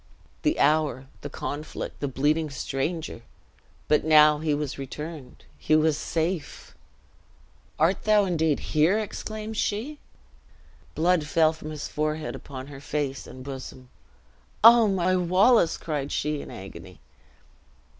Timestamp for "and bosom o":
13.27-14.87